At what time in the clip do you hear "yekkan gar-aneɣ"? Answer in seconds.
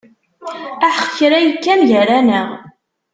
1.41-2.49